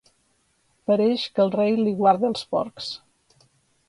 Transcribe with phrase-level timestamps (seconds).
[0.91, 2.89] Pareix que el rei li guarda els porcs.